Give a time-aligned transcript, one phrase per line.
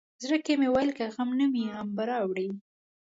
[0.23, 2.47] زړه کې مې ویل که غم نه وي غم به راوړي.